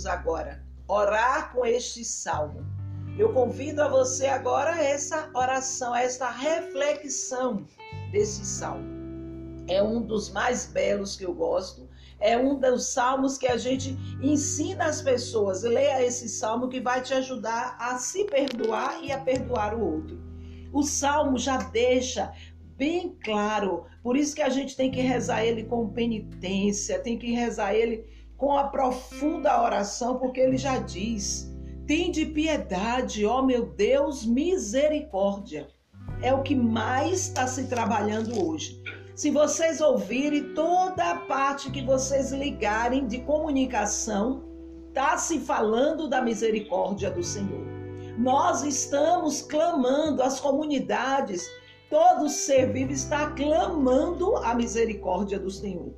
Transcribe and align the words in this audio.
juntos 0.00 0.06
agora 0.06 0.62
orar 0.88 1.52
com 1.52 1.64
este 1.64 2.04
salmo. 2.04 2.66
Eu 3.18 3.32
convido 3.32 3.82
a 3.82 3.88
você 3.88 4.26
agora 4.26 4.74
a 4.74 4.82
essa 4.82 5.30
oração, 5.34 5.92
a 5.92 6.02
esta 6.02 6.30
reflexão 6.30 7.66
desse 8.10 8.44
salmo. 8.44 8.88
É 9.68 9.82
um 9.82 10.02
dos 10.02 10.30
mais 10.30 10.66
belos 10.66 11.16
que 11.16 11.24
eu 11.24 11.34
gosto. 11.34 11.88
É 12.18 12.36
um 12.36 12.58
dos 12.58 12.86
salmos 12.86 13.38
que 13.38 13.46
a 13.46 13.56
gente 13.56 13.96
ensina 14.20 14.86
as 14.86 15.00
pessoas. 15.00 15.62
Leia 15.62 16.04
esse 16.04 16.28
salmo 16.28 16.68
que 16.68 16.80
vai 16.80 17.02
te 17.02 17.14
ajudar 17.14 17.76
a 17.78 17.98
se 17.98 18.24
perdoar 18.24 19.02
e 19.02 19.12
a 19.12 19.18
perdoar 19.18 19.74
o 19.74 19.94
outro. 19.94 20.18
O 20.72 20.82
salmo 20.82 21.38
já 21.38 21.58
deixa 21.58 22.32
bem 22.76 23.16
claro. 23.22 23.84
Por 24.02 24.16
isso 24.16 24.34
que 24.34 24.42
a 24.42 24.48
gente 24.48 24.76
tem 24.76 24.90
que 24.90 25.00
rezar 25.00 25.44
ele 25.44 25.64
com 25.64 25.88
penitência, 25.88 26.98
tem 26.98 27.18
que 27.18 27.32
rezar 27.32 27.74
ele 27.74 28.04
com 28.40 28.56
a 28.56 28.64
profunda 28.64 29.62
oração, 29.62 30.18
porque 30.18 30.40
ele 30.40 30.56
já 30.56 30.78
diz: 30.78 31.54
Tende 31.86 32.24
piedade, 32.24 33.26
ó 33.26 33.42
meu 33.42 33.66
Deus, 33.66 34.24
misericórdia. 34.24 35.68
É 36.22 36.32
o 36.32 36.42
que 36.42 36.54
mais 36.54 37.28
está 37.28 37.46
se 37.46 37.64
trabalhando 37.64 38.42
hoje. 38.42 38.82
Se 39.14 39.30
vocês 39.30 39.82
ouvirem 39.82 40.54
toda 40.54 41.10
a 41.10 41.16
parte 41.16 41.70
que 41.70 41.82
vocês 41.82 42.32
ligarem 42.32 43.06
de 43.06 43.18
comunicação, 43.20 44.42
está 44.88 45.18
se 45.18 45.38
falando 45.38 46.08
da 46.08 46.22
misericórdia 46.22 47.10
do 47.10 47.22
Senhor. 47.22 47.66
Nós 48.18 48.62
estamos 48.62 49.42
clamando, 49.42 50.22
as 50.22 50.40
comunidades, 50.40 51.46
todo 51.90 52.28
ser 52.28 52.72
vivo 52.72 52.92
está 52.92 53.30
clamando 53.32 54.36
a 54.38 54.54
misericórdia 54.54 55.38
do 55.38 55.50
Senhor. 55.50 55.94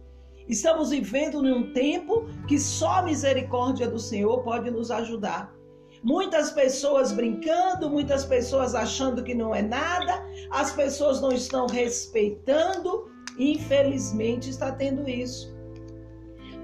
Estamos 0.49 0.91
vivendo 0.91 1.43
num 1.43 1.73
tempo 1.73 2.27
que 2.49 2.59
só 2.59 2.99
a 2.99 3.03
misericórdia 3.03 3.89
do 3.89 3.99
Senhor 3.99 4.43
pode 4.43 4.71
nos 4.71 4.91
ajudar. 4.91 5.55
Muitas 6.03 6.51
pessoas 6.51 7.13
brincando, 7.13 7.89
muitas 7.89 8.25
pessoas 8.25 8.75
achando 8.75 9.23
que 9.23 9.35
não 9.35 9.55
é 9.55 9.63
nada, 9.63 10.21
as 10.51 10.73
pessoas 10.73 11.21
não 11.21 11.31
estão 11.31 11.67
respeitando, 11.67 13.09
infelizmente 13.39 14.51
está 14.51 14.73
tendo 14.73 15.09
isso. 15.09 15.55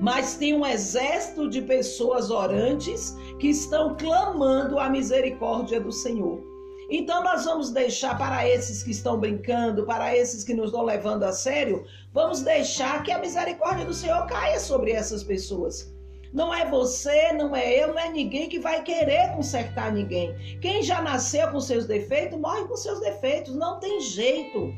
Mas 0.00 0.36
tem 0.36 0.54
um 0.54 0.66
exército 0.66 1.48
de 1.48 1.62
pessoas 1.62 2.30
orantes 2.30 3.16
que 3.38 3.48
estão 3.48 3.96
clamando 3.96 4.78
a 4.78 4.88
misericórdia 4.88 5.80
do 5.80 5.92
Senhor. 5.92 6.42
Então 6.90 7.22
nós 7.22 7.44
vamos 7.44 7.70
deixar 7.70 8.16
para 8.16 8.48
esses 8.48 8.82
que 8.82 8.90
estão 8.90 9.18
brincando, 9.18 9.84
para 9.84 10.16
esses 10.16 10.42
que 10.42 10.54
nos 10.54 10.66
estão 10.66 10.84
levando 10.84 11.22
a 11.24 11.32
sério, 11.32 11.84
vamos 12.14 12.40
deixar 12.40 13.02
que 13.02 13.12
a 13.12 13.18
misericórdia 13.18 13.84
do 13.84 13.92
Senhor 13.92 14.26
caia 14.26 14.58
sobre 14.58 14.92
essas 14.92 15.22
pessoas. 15.22 15.92
Não 16.32 16.52
é 16.52 16.68
você, 16.68 17.32
não 17.32 17.54
é 17.54 17.82
eu, 17.82 17.88
não 17.88 17.98
é 17.98 18.10
ninguém 18.10 18.48
que 18.48 18.58
vai 18.58 18.82
querer 18.82 19.34
consertar 19.34 19.92
ninguém. 19.92 20.34
Quem 20.60 20.82
já 20.82 21.02
nasceu 21.02 21.50
com 21.50 21.60
seus 21.60 21.86
defeitos, 21.86 22.38
morre 22.38 22.66
com 22.66 22.76
seus 22.76 23.00
defeitos, 23.00 23.54
não 23.54 23.78
tem 23.80 24.00
jeito. 24.00 24.72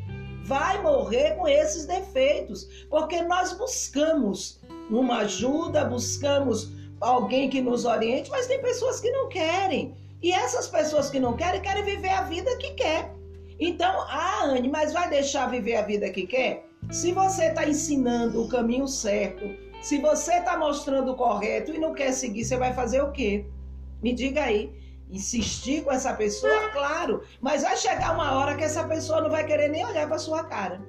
Vai 0.44 0.82
morrer 0.82 1.36
com 1.36 1.46
esses 1.46 1.86
defeitos, 1.86 2.86
porque 2.88 3.22
nós 3.22 3.52
buscamos 3.52 4.60
uma 4.88 5.18
ajuda, 5.18 5.84
buscamos 5.84 6.72
alguém 7.00 7.48
que 7.48 7.60
nos 7.60 7.84
oriente, 7.84 8.30
mas 8.30 8.46
tem 8.46 8.60
pessoas 8.60 9.00
que 9.00 9.10
não 9.10 9.28
querem. 9.28 9.94
E 10.22 10.32
essas 10.32 10.66
pessoas 10.68 11.08
que 11.08 11.18
não 11.18 11.36
querem, 11.36 11.60
querem 11.60 11.84
viver 11.84 12.10
a 12.10 12.22
vida 12.22 12.56
que 12.58 12.72
quer. 12.72 13.14
Então, 13.58 14.00
ah, 14.08 14.44
Anne, 14.44 14.68
mas 14.68 14.92
vai 14.92 15.08
deixar 15.08 15.50
viver 15.50 15.76
a 15.76 15.82
vida 15.82 16.10
que 16.10 16.26
quer? 16.26 16.66
Se 16.90 17.12
você 17.12 17.46
está 17.46 17.66
ensinando 17.66 18.42
o 18.42 18.48
caminho 18.48 18.88
certo, 18.88 19.44
se 19.80 19.98
você 19.98 20.34
está 20.34 20.58
mostrando 20.58 21.12
o 21.12 21.16
correto 21.16 21.72
e 21.72 21.78
não 21.78 21.94
quer 21.94 22.12
seguir, 22.12 22.44
você 22.44 22.56
vai 22.56 22.74
fazer 22.74 23.02
o 23.02 23.12
quê? 23.12 23.46
Me 24.02 24.12
diga 24.12 24.44
aí. 24.44 24.78
Insistir 25.10 25.82
com 25.82 25.90
essa 25.90 26.14
pessoa, 26.14 26.68
claro, 26.70 27.22
mas 27.40 27.62
vai 27.62 27.76
chegar 27.76 28.14
uma 28.14 28.38
hora 28.38 28.56
que 28.56 28.62
essa 28.62 28.84
pessoa 28.84 29.20
não 29.20 29.30
vai 29.30 29.44
querer 29.44 29.68
nem 29.68 29.84
olhar 29.84 30.06
para 30.06 30.18
sua 30.18 30.44
cara. 30.44 30.80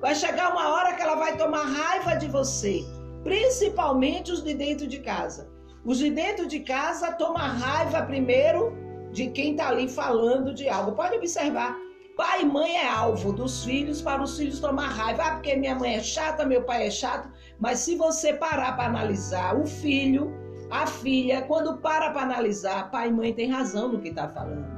Vai 0.00 0.14
chegar 0.14 0.52
uma 0.52 0.74
hora 0.74 0.94
que 0.94 1.02
ela 1.02 1.16
vai 1.16 1.36
tomar 1.36 1.64
raiva 1.64 2.14
de 2.14 2.28
você, 2.28 2.84
principalmente 3.24 4.30
os 4.30 4.44
de 4.44 4.54
dentro 4.54 4.86
de 4.86 5.00
casa. 5.00 5.50
Os 5.88 5.96
de 5.96 6.10
dentro 6.10 6.46
de 6.46 6.60
casa 6.60 7.12
tomam 7.12 7.40
raiva 7.40 8.02
primeiro 8.02 8.76
de 9.10 9.28
quem 9.30 9.52
está 9.52 9.70
ali 9.70 9.88
falando 9.88 10.52
de 10.52 10.68
algo. 10.68 10.92
Pode 10.92 11.16
observar. 11.16 11.74
Pai 12.14 12.42
e 12.42 12.44
mãe 12.44 12.76
é 12.76 12.86
alvo 12.86 13.32
dos 13.32 13.64
filhos 13.64 14.02
para 14.02 14.22
os 14.22 14.36
filhos 14.36 14.60
tomar 14.60 14.88
raiva. 14.88 15.22
Ah, 15.22 15.30
porque 15.36 15.56
minha 15.56 15.74
mãe 15.74 15.94
é 15.94 16.02
chata, 16.02 16.44
meu 16.44 16.62
pai 16.62 16.86
é 16.86 16.90
chato. 16.90 17.30
Mas 17.58 17.78
se 17.78 17.96
você 17.96 18.34
parar 18.34 18.76
para 18.76 18.84
analisar 18.84 19.58
o 19.58 19.66
filho, 19.66 20.30
a 20.70 20.86
filha, 20.86 21.40
quando 21.40 21.78
para 21.78 22.10
para 22.10 22.20
analisar, 22.20 22.90
pai 22.90 23.08
e 23.08 23.12
mãe 23.12 23.32
tem 23.32 23.50
razão 23.50 23.88
no 23.88 23.98
que 23.98 24.10
está 24.10 24.28
falando. 24.28 24.68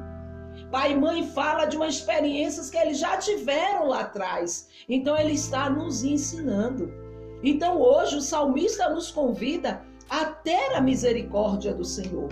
Pai 0.70 0.92
e 0.92 0.96
mãe 0.96 1.26
fala 1.26 1.64
de 1.64 1.76
umas 1.76 1.96
experiências 1.96 2.70
que 2.70 2.78
eles 2.78 3.00
já 3.00 3.16
tiveram 3.16 3.88
lá 3.88 4.02
atrás. 4.02 4.68
Então 4.88 5.18
ele 5.18 5.32
está 5.32 5.68
nos 5.68 6.04
ensinando. 6.04 6.88
Então 7.42 7.80
hoje 7.80 8.14
o 8.14 8.20
salmista 8.20 8.88
nos 8.90 9.10
convida 9.10 9.89
a 10.10 10.24
ter 10.26 10.74
a 10.74 10.80
misericórdia 10.80 11.72
do 11.72 11.84
Senhor. 11.84 12.28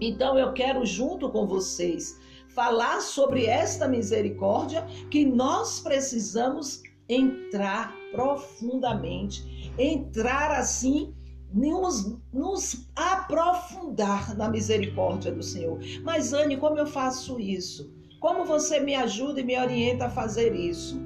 Então 0.00 0.36
eu 0.36 0.52
quero, 0.52 0.84
junto 0.84 1.30
com 1.30 1.46
vocês, 1.46 2.18
falar 2.48 3.00
sobre 3.00 3.46
esta 3.46 3.86
misericórdia 3.86 4.84
que 5.10 5.24
nós 5.24 5.78
precisamos 5.78 6.82
entrar 7.08 7.94
profundamente, 8.10 9.72
entrar 9.78 10.50
assim, 10.50 11.14
nos, 11.52 12.18
nos 12.32 12.88
aprofundar 12.96 14.36
na 14.36 14.48
misericórdia 14.48 15.30
do 15.30 15.42
Senhor. 15.42 15.78
Mas, 16.02 16.32
Anne, 16.32 16.56
como 16.56 16.76
eu 16.76 16.86
faço 16.86 17.38
isso? 17.38 17.94
Como 18.20 18.44
você 18.44 18.80
me 18.80 18.94
ajuda 18.94 19.40
e 19.40 19.44
me 19.44 19.56
orienta 19.56 20.06
a 20.06 20.10
fazer 20.10 20.54
isso? 20.54 21.00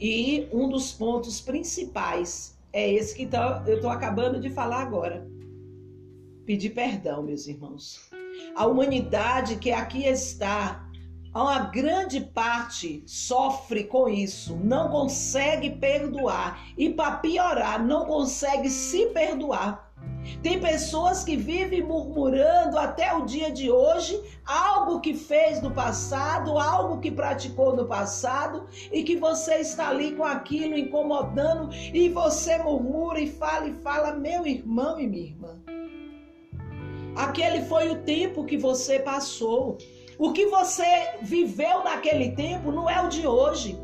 E 0.00 0.48
um 0.52 0.68
dos 0.68 0.92
pontos 0.92 1.40
principais 1.40 2.53
é 2.74 2.92
esse 2.92 3.14
que 3.14 3.24
tá, 3.24 3.62
eu 3.68 3.76
estou 3.76 3.88
acabando 3.88 4.40
de 4.40 4.50
falar 4.50 4.82
agora. 4.82 5.24
Pedir 6.44 6.70
perdão, 6.70 7.22
meus 7.22 7.46
irmãos. 7.46 8.10
A 8.56 8.66
humanidade 8.66 9.56
que 9.56 9.70
aqui 9.70 10.04
está, 10.04 10.84
uma 11.32 11.60
grande 11.60 12.20
parte 12.20 13.04
sofre 13.06 13.84
com 13.84 14.08
isso, 14.08 14.56
não 14.56 14.90
consegue 14.90 15.70
perdoar 15.70 16.66
e, 16.76 16.90
para 16.90 17.18
piorar, 17.18 17.86
não 17.86 18.06
consegue 18.06 18.68
se 18.68 19.06
perdoar. 19.06 19.93
Tem 20.42 20.60
pessoas 20.60 21.24
que 21.24 21.36
vivem 21.36 21.82
murmurando 21.82 22.78
até 22.78 23.14
o 23.14 23.24
dia 23.24 23.50
de 23.50 23.70
hoje 23.70 24.20
algo 24.44 25.00
que 25.00 25.14
fez 25.14 25.60
no 25.62 25.70
passado, 25.70 26.58
algo 26.58 27.00
que 27.00 27.10
praticou 27.10 27.74
no 27.74 27.86
passado 27.86 28.66
e 28.92 29.02
que 29.02 29.16
você 29.16 29.56
está 29.56 29.88
ali 29.88 30.12
com 30.12 30.24
aquilo 30.24 30.76
incomodando 30.76 31.70
e 31.72 32.08
você 32.08 32.58
murmura 32.58 33.20
e 33.20 33.30
fala 33.30 33.66
e 33.66 33.74
fala, 33.74 34.14
meu 34.14 34.46
irmão 34.46 35.00
e 35.00 35.06
minha 35.06 35.24
irmã. 35.24 35.58
Aquele 37.16 37.64
foi 37.66 37.90
o 37.90 38.02
tempo 38.02 38.44
que 38.44 38.56
você 38.56 38.98
passou. 38.98 39.78
O 40.18 40.32
que 40.32 40.46
você 40.46 41.18
viveu 41.22 41.84
naquele 41.84 42.32
tempo 42.32 42.72
não 42.72 42.88
é 42.88 43.00
o 43.00 43.08
de 43.08 43.26
hoje. 43.26 43.78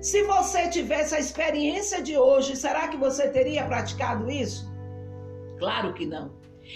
Se 0.00 0.22
você 0.24 0.68
tivesse 0.68 1.14
a 1.14 1.20
experiência 1.20 2.02
de 2.02 2.16
hoje, 2.16 2.56
será 2.56 2.88
que 2.88 2.96
você 2.96 3.28
teria 3.28 3.64
praticado 3.64 4.30
isso? 4.30 4.71
Claro 5.62 5.94
que 5.94 6.04
não. 6.04 6.32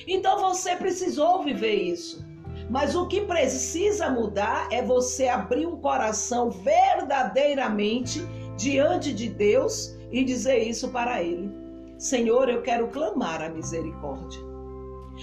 Então 0.06 0.38
você 0.38 0.76
precisou 0.76 1.42
viver 1.42 1.74
isso. 1.74 2.24
Mas 2.70 2.94
o 2.94 3.08
que 3.08 3.22
precisa 3.22 4.08
mudar 4.08 4.68
é 4.70 4.80
você 4.80 5.26
abrir 5.26 5.66
um 5.66 5.80
coração 5.80 6.50
verdadeiramente 6.50 8.24
diante 8.56 9.12
de 9.12 9.28
Deus 9.28 9.96
e 10.12 10.22
dizer 10.22 10.58
isso 10.58 10.88
para 10.90 11.20
Ele. 11.20 11.50
Senhor, 11.98 12.48
eu 12.48 12.62
quero 12.62 12.86
clamar 12.86 13.42
a 13.42 13.48
misericórdia. 13.48 14.40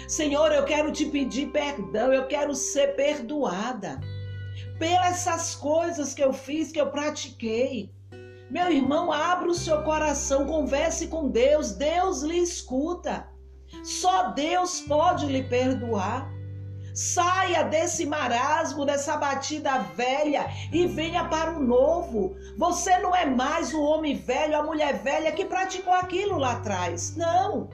Senhor, 0.09 0.51
eu 0.51 0.65
quero 0.65 0.91
te 0.91 1.05
pedir 1.05 1.47
perdão, 1.47 2.11
eu 2.11 2.27
quero 2.27 2.53
ser 2.53 2.97
perdoada 2.97 4.01
pelas 4.77 5.25
essas 5.25 5.55
coisas 5.55 6.13
que 6.13 6.21
eu 6.21 6.33
fiz, 6.33 6.69
que 6.69 6.81
eu 6.81 6.87
pratiquei. 6.87 7.89
Meu 8.49 8.69
irmão, 8.69 9.09
abra 9.09 9.47
o 9.47 9.53
seu 9.53 9.83
coração, 9.83 10.45
converse 10.45 11.07
com 11.07 11.29
Deus, 11.29 11.71
Deus 11.71 12.23
lhe 12.23 12.39
escuta. 12.39 13.31
Só 13.83 14.31
Deus 14.31 14.81
pode 14.81 15.25
lhe 15.25 15.43
perdoar. 15.43 16.31
Saia 16.93 17.63
desse 17.63 18.05
marasmo, 18.05 18.85
dessa 18.85 19.17
batida 19.17 19.79
velha 19.95 20.47
e 20.71 20.85
venha 20.85 21.25
para 21.25 21.51
o 21.51 21.59
novo. 21.59 22.35
Você 22.57 22.97
não 22.99 23.15
é 23.15 23.25
mais 23.25 23.73
o 23.73 23.81
homem 23.81 24.15
velho, 24.15 24.55
a 24.55 24.63
mulher 24.63 25.01
velha 25.01 25.31
que 25.31 25.45
praticou 25.45 25.93
aquilo 25.93 26.37
lá 26.37 26.51
atrás. 26.53 27.15
Não. 27.15 27.69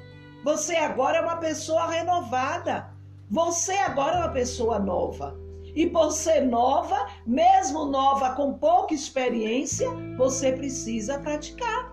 Você 0.45 0.77
agora 0.77 1.17
é 1.17 1.21
uma 1.21 1.35
pessoa 1.35 1.87
renovada. 1.87 2.89
Você 3.29 3.73
agora 3.73 4.15
é 4.15 4.19
uma 4.19 4.31
pessoa 4.31 4.79
nova. 4.79 5.37
E 5.75 5.85
por 5.85 6.11
ser 6.11 6.41
nova, 6.41 7.07
mesmo 7.25 7.85
nova 7.85 8.31
com 8.31 8.53
pouca 8.53 8.93
experiência, 8.93 9.87
você 10.17 10.51
precisa 10.53 11.19
praticar. 11.19 11.88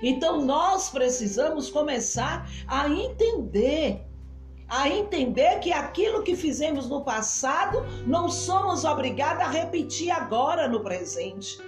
Então 0.00 0.40
nós 0.42 0.88
precisamos 0.90 1.70
começar 1.70 2.48
a 2.66 2.88
entender 2.88 4.04
a 4.68 4.88
entender 4.88 5.58
que 5.58 5.70
aquilo 5.70 6.22
que 6.22 6.34
fizemos 6.34 6.88
no 6.88 7.04
passado 7.04 7.84
não 8.06 8.30
somos 8.30 8.84
obrigados 8.84 9.44
a 9.44 9.50
repetir 9.50 10.10
agora 10.10 10.66
no 10.66 10.80
presente. 10.80 11.58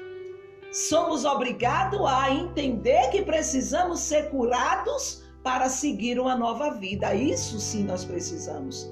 Somos 0.73 1.27
obrigados 1.27 2.01
a 2.01 2.31
entender 2.31 3.11
que 3.11 3.21
precisamos 3.21 4.01
ser 4.01 4.31
curados 4.31 5.23
para 5.43 5.69
seguir 5.69 6.19
uma 6.19 6.35
nova 6.35 6.71
vida. 6.71 7.15
Isso 7.15 7.61
sim 7.61 7.85
nós 7.85 8.07
precisamos. 8.07 8.91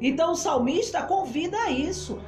Então 0.00 0.32
o 0.32 0.36
salmista 0.36 1.02
convida 1.02 1.58
a 1.58 1.70
isso. 1.70 2.18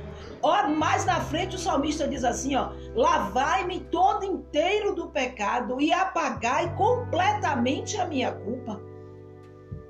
Ó, 0.42 0.68
mais 0.68 1.04
na 1.04 1.20
frente 1.20 1.56
o 1.56 1.58
salmista 1.58 2.08
diz 2.08 2.24
assim, 2.24 2.56
ó: 2.56 2.70
"Lavai-me 2.94 3.80
todo 3.90 4.24
inteiro 4.24 4.94
do 4.94 5.08
pecado 5.08 5.80
e 5.80 5.92
apagai 5.92 6.74
completamente 6.76 7.96
a 8.00 8.06
minha 8.06 8.32
culpa." 8.32 8.80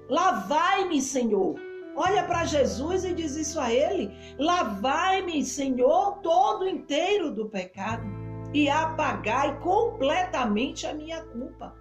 Lavai-me, 0.09 1.01
Senhor. 1.01 1.55
Olha 1.97 2.23
para 2.23 2.45
Jesus 2.45 3.05
e 3.05 3.15
diz 3.15 3.37
isso 3.37 3.61
a 3.61 3.73
ele: 3.73 4.11
Lavai-me, 4.39 5.45
Senhor, 5.45 6.19
todo 6.23 6.69
inteiro 6.69 7.31
do 7.31 7.49
pecado 7.49 8.05
e 8.53 8.69
apagai 8.69 9.59
completamente 9.61 10.87
a 10.87 10.95
minha 10.95 11.23
culpa. 11.25 11.75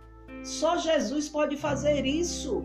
Só 0.43 0.77
Jesus 0.77 1.29
pode 1.29 1.57
fazer 1.57 2.05
isso. 2.05 2.63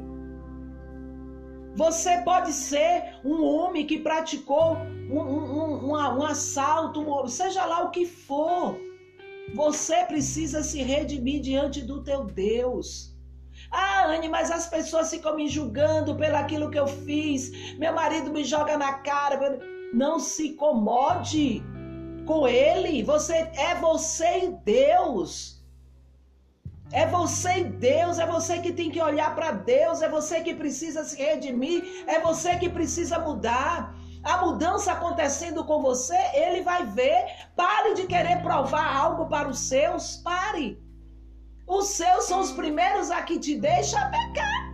Você 1.74 2.18
pode 2.22 2.52
ser 2.52 3.20
um 3.24 3.44
homem 3.44 3.86
que 3.86 3.98
praticou 3.98 4.76
um, 5.10 5.20
um, 5.20 5.65
um, 5.92 6.24
assalto, 6.24 7.00
um, 7.00 7.26
seja 7.26 7.64
lá 7.64 7.84
o 7.84 7.90
que 7.90 8.06
for. 8.06 8.78
Você 9.54 10.04
precisa 10.04 10.62
se 10.62 10.82
redimir 10.82 11.40
diante 11.40 11.82
do 11.82 12.02
teu 12.02 12.24
Deus. 12.24 13.14
Ah, 13.70 14.06
Anne, 14.06 14.28
mas 14.28 14.50
as 14.50 14.66
pessoas 14.68 15.10
ficam 15.10 15.36
me 15.36 15.48
julgando 15.48 16.16
pelo 16.16 16.36
aquilo 16.36 16.70
que 16.70 16.78
eu 16.78 16.86
fiz. 16.86 17.74
Meu 17.78 17.92
marido 17.92 18.30
me 18.30 18.44
joga 18.44 18.76
na 18.76 18.94
cara. 18.94 19.58
Não 19.92 20.18
se 20.18 20.48
incomode 20.48 21.62
com 22.26 22.46
ele. 22.46 23.02
Você 23.02 23.34
é 23.34 23.74
você 23.80 24.44
e 24.44 24.50
Deus. 24.64 25.56
É 26.92 27.04
você 27.06 27.58
e 27.58 27.64
Deus, 27.64 28.18
é 28.18 28.26
você 28.26 28.60
que 28.60 28.72
tem 28.72 28.90
que 28.90 29.02
olhar 29.02 29.34
para 29.34 29.50
Deus, 29.50 30.02
é 30.02 30.08
você 30.08 30.40
que 30.40 30.54
precisa 30.54 31.02
se 31.02 31.16
redimir, 31.20 32.04
é 32.06 32.20
você 32.20 32.56
que 32.56 32.68
precisa 32.68 33.18
mudar. 33.18 33.92
A 34.26 34.38
mudança 34.38 34.90
acontecendo 34.90 35.62
com 35.64 35.80
você, 35.80 36.18
ele 36.34 36.62
vai 36.62 36.84
ver. 36.84 37.26
Pare 37.54 37.94
de 37.94 38.08
querer 38.08 38.42
provar 38.42 38.96
algo 38.96 39.26
para 39.26 39.48
os 39.48 39.60
seus, 39.60 40.16
pare. 40.16 40.82
Os 41.64 41.86
seus 41.86 42.24
são 42.24 42.40
os 42.40 42.50
primeiros 42.50 43.08
a 43.12 43.22
que 43.22 43.38
te 43.38 43.56
deixa 43.56 43.96
pecar. 44.06 44.66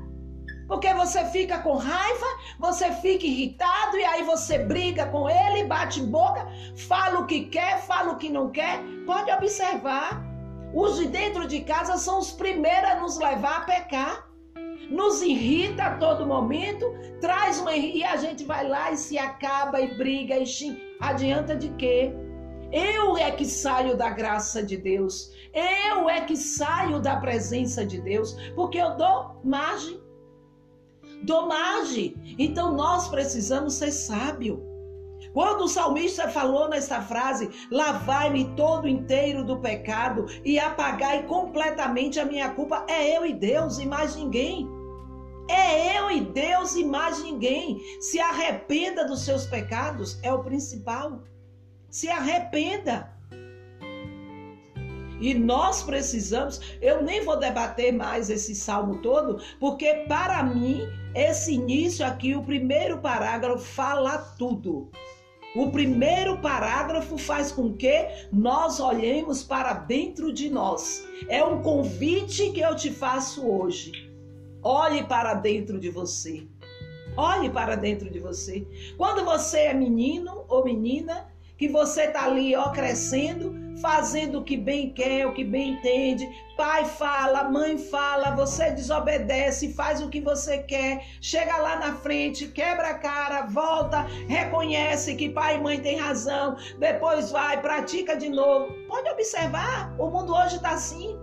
Porque 0.66 0.94
você 0.94 1.26
fica 1.26 1.58
com 1.58 1.76
raiva, 1.76 2.26
você 2.58 2.90
fica 2.93 3.26
irritado 3.26 3.99
e 3.99 4.04
aí 4.06 4.22
você 4.22 4.58
briga 4.58 5.04
com 5.08 5.28
ele, 5.28 5.64
bate 5.64 6.00
boca, 6.00 6.46
fala 6.88 7.20
o 7.20 7.26
que 7.26 7.44
quer, 7.44 7.82
fala 7.82 8.12
o 8.12 8.16
que 8.16 8.31
não 8.31 8.50
quer. 8.50 8.81
Pode 9.04 9.31
observar. 9.31 10.22
Os 10.72 10.96
de 10.96 11.08
dentro 11.08 11.46
de 11.46 11.60
casa 11.60 11.99
são 11.99 12.19
os 12.20 12.32
primeiros 12.32 12.90
a 12.90 12.94
nos 12.94 13.19
levar 13.19 13.58
a 13.58 13.64
pecar. 13.64 14.31
Nos 14.93 15.23
irrita 15.23 15.85
a 15.85 15.97
todo 15.97 16.27
momento, 16.27 16.85
traz 17.19 17.59
uma 17.59 17.75
e 17.75 18.05
a 18.05 18.17
gente 18.17 18.44
vai 18.44 18.69
lá 18.69 18.93
e 18.93 18.97
se 18.99 19.17
acaba 19.17 19.81
e 19.81 19.97
briga 19.97 20.39
e 20.39 20.44
xinga. 20.44 20.79
Adianta 21.00 21.56
de 21.56 21.71
quê? 21.71 22.12
Eu 22.71 23.17
é 23.17 23.31
que 23.31 23.47
saio 23.47 23.97
da 23.97 24.11
graça 24.11 24.62
de 24.62 24.77
Deus. 24.77 25.33
Eu 25.55 26.11
é 26.11 26.21
que 26.21 26.37
saio 26.37 27.00
da 27.00 27.17
presença 27.17 27.87
de 27.87 28.03
Deus, 28.03 28.37
porque 28.55 28.77
eu 28.77 28.94
dou 28.97 29.41
margem. 29.43 29.99
Dou 31.23 31.49
margem. 31.49 32.15
Então 32.38 32.75
nós 32.75 33.09
precisamos 33.09 33.73
ser 33.75 33.93
sábio. 33.93 34.62
Quando 35.33 35.62
o 35.62 35.69
salmista 35.69 36.29
falou 36.29 36.69
nesta 36.69 37.00
frase, 37.00 37.49
lavai-me 37.71 38.55
todo 38.56 38.87
inteiro 38.87 39.43
do 39.43 39.59
pecado 39.59 40.27
e 40.45 40.59
apagai 40.59 41.23
completamente 41.23 42.21
a 42.21 42.27
minha 42.27 42.50
culpa, 42.50 42.85
é 42.87 43.17
eu 43.17 43.25
e 43.25 43.33
Deus 43.33 43.79
e 43.79 43.87
mais 43.87 44.17
ninguém. 44.17 44.69
É 45.52 45.99
eu 45.99 46.10
e 46.10 46.22
Deus 46.22 46.75
e 46.76 46.82
mais 46.82 47.22
ninguém. 47.22 47.78
Se 48.00 48.19
arrependa 48.19 49.04
dos 49.04 49.22
seus 49.22 49.44
pecados, 49.44 50.19
é 50.22 50.32
o 50.32 50.43
principal. 50.43 51.22
Se 51.90 52.08
arrependa. 52.08 53.12
E 55.20 55.34
nós 55.34 55.82
precisamos, 55.82 56.60
eu 56.81 57.02
nem 57.02 57.22
vou 57.22 57.38
debater 57.38 57.93
mais 57.93 58.31
esse 58.31 58.54
salmo 58.54 58.99
todo, 59.02 59.40
porque 59.60 60.04
para 60.08 60.43
mim, 60.43 60.81
esse 61.14 61.52
início 61.52 62.04
aqui, 62.04 62.34
o 62.34 62.43
primeiro 62.43 62.99
parágrafo, 62.99 63.62
fala 63.62 64.19
tudo. 64.37 64.90
O 65.54 65.70
primeiro 65.70 66.38
parágrafo 66.38 67.19
faz 67.19 67.52
com 67.52 67.75
que 67.75 68.08
nós 68.32 68.81
olhemos 68.81 69.43
para 69.43 69.75
dentro 69.75 70.32
de 70.32 70.49
nós. 70.49 71.06
É 71.28 71.44
um 71.44 71.62
convite 71.62 72.50
que 72.50 72.60
eu 72.60 72.75
te 72.75 72.90
faço 72.90 73.46
hoje. 73.46 74.12
Olhe 74.62 75.03
para 75.05 75.35
dentro 75.35 75.81
de 75.81 75.91
você. 75.91 76.47
Olhe 77.17 77.50
para 77.50 77.76
dentro 77.76 78.09
de 78.09 78.20
você. 78.20 78.67
Quando 78.97 79.25
você 79.25 79.59
é 79.61 79.75
menino 79.75 80.44
ou 80.49 80.64
menina, 80.64 81.26
que 81.59 81.69
você 81.69 82.09
tá 82.09 82.25
ali, 82.25 82.55
ó, 82.56 82.70
crescendo, 82.70 83.55
fazendo 83.81 84.38
o 84.38 84.44
que 84.44 84.56
bem 84.56 84.93
quer, 84.93 85.26
o 85.26 85.35
que 85.35 85.44
bem 85.44 85.75
entende. 85.75 86.29
Pai 86.56 86.85
fala, 86.85 87.50
mãe 87.50 87.76
fala, 87.76 88.35
você 88.35 88.70
desobedece, 88.70 89.75
faz 89.75 90.00
o 90.00 90.09
que 90.09 90.20
você 90.20 90.59
quer. 90.59 91.05
Chega 91.20 91.56
lá 91.56 91.76
na 91.76 91.97
frente, 91.97 92.49
quebra 92.49 92.91
a 92.91 92.99
cara, 92.99 93.47
volta, 93.47 94.03
reconhece 94.29 95.17
que 95.17 95.29
pai 95.29 95.56
e 95.56 95.61
mãe 95.61 95.81
têm 95.81 95.99
razão, 95.99 96.56
depois 96.79 97.31
vai, 97.31 97.61
pratica 97.61 98.17
de 98.17 98.29
novo. 98.29 98.73
Pode 98.88 99.09
observar, 99.11 99.94
o 99.99 100.09
mundo 100.09 100.35
hoje 100.35 100.61
tá 100.61 100.70
assim. 100.70 101.19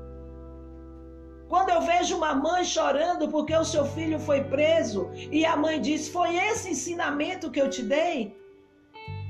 Quando 1.49 1.69
eu 1.69 1.81
vejo 1.81 2.15
uma 2.15 2.35
mãe 2.35 2.63
chorando 2.63 3.27
porque 3.27 3.55
o 3.55 3.65
seu 3.65 3.83
filho 3.83 4.19
foi 4.19 4.43
preso 4.43 5.09
e 5.31 5.43
a 5.43 5.57
mãe 5.57 5.81
diz: 5.81 6.07
Foi 6.07 6.35
esse 6.37 6.69
ensinamento 6.69 7.49
que 7.49 7.59
eu 7.59 7.67
te 7.67 7.81
dei? 7.81 8.37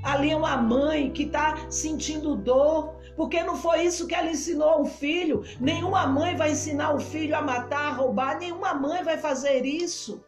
Ali 0.02 0.30
é 0.30 0.36
uma 0.36 0.56
mãe 0.58 1.10
que 1.10 1.22
está 1.24 1.70
sentindo 1.70 2.36
dor, 2.36 2.94
porque 3.16 3.42
não 3.42 3.56
foi 3.56 3.84
isso 3.84 4.06
que 4.06 4.14
ela 4.14 4.30
ensinou 4.30 4.68
ao 4.68 4.84
filho. 4.84 5.42
Nenhuma 5.58 6.06
mãe 6.06 6.36
vai 6.36 6.52
ensinar 6.52 6.94
o 6.94 7.00
filho 7.00 7.34
a 7.34 7.40
matar, 7.40 7.88
a 7.88 7.92
roubar, 7.94 8.38
nenhuma 8.38 8.74
mãe 8.74 9.02
vai 9.02 9.16
fazer 9.16 9.64
isso. 9.64 10.22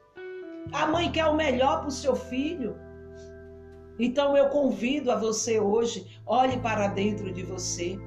A 0.73 0.87
mãe 0.87 1.13
quer 1.13 1.27
o 1.27 1.35
melhor 1.35 1.81
para 1.81 1.89
o 1.89 1.93
seu 1.93 2.17
filho. 2.17 2.75
Então 3.99 4.35
eu 4.35 4.49
convido 4.49 5.13
a 5.13 5.17
você 5.17 5.61
hoje, 5.61 6.21
olhe 6.27 6.57
para 6.59 6.89
dentro 6.89 7.31
de 7.31 7.43
você. 7.43 7.99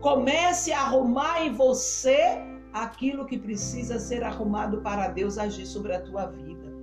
Comece 0.00 0.72
a 0.72 0.80
arrumar 0.80 1.44
em 1.44 1.52
você 1.52 2.53
aquilo 2.74 3.24
que 3.24 3.38
precisa 3.38 4.00
ser 4.00 4.24
arrumado 4.24 4.82
para 4.82 5.08
Deus 5.08 5.38
agir 5.38 5.64
sobre 5.64 5.94
a 5.94 6.00
tua 6.00 6.26
vida. 6.26 6.74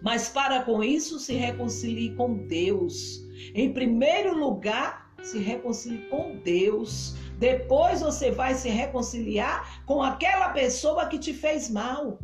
Mas 0.00 0.28
para 0.28 0.62
com 0.62 0.82
isso, 0.82 1.18
se 1.18 1.34
reconcilie 1.34 2.14
com 2.14 2.46
Deus. 2.46 3.26
Em 3.54 3.72
primeiro 3.72 4.38
lugar, 4.38 5.12
se 5.22 5.38
reconcilie 5.38 6.08
com 6.08 6.36
Deus. 6.36 7.16
Depois 7.38 8.00
você 8.00 8.30
vai 8.30 8.54
se 8.54 8.68
reconciliar 8.68 9.84
com 9.84 10.02
aquela 10.02 10.50
pessoa 10.50 11.06
que 11.06 11.18
te 11.18 11.34
fez 11.34 11.68
mal. 11.68 12.18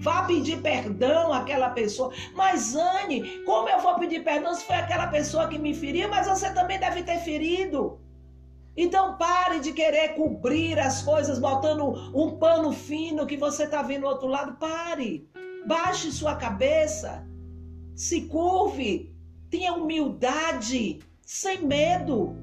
Vá 0.00 0.22
pedir 0.22 0.62
perdão 0.62 1.32
àquela 1.32 1.70
pessoa. 1.70 2.12
Mas, 2.34 2.74
Anne, 2.74 3.42
como 3.44 3.68
eu 3.68 3.80
vou 3.80 3.98
pedir 3.98 4.24
perdão 4.24 4.54
se 4.54 4.64
foi 4.64 4.76
aquela 4.76 5.08
pessoa 5.08 5.48
que 5.48 5.58
me 5.58 5.74
feriu? 5.74 6.08
Mas 6.08 6.26
você 6.26 6.52
também 6.52 6.78
deve 6.78 7.02
ter 7.02 7.18
ferido. 7.18 7.98
Então 8.76 9.16
pare 9.16 9.60
de 9.60 9.72
querer 9.72 10.10
cobrir 10.14 10.78
as 10.78 11.02
coisas 11.02 11.38
botando 11.38 12.12
um 12.14 12.36
pano 12.36 12.72
fino 12.72 13.26
que 13.26 13.36
você 13.36 13.64
está 13.64 13.80
vendo 13.82 14.02
do 14.02 14.08
outro 14.08 14.26
lado. 14.26 14.56
Pare. 14.58 15.28
Baixe 15.66 16.12
sua 16.12 16.36
cabeça. 16.36 17.26
Se 17.94 18.22
curve. 18.22 19.14
Tenha 19.48 19.72
humildade, 19.72 20.98
sem 21.22 21.64
medo. 21.64 22.36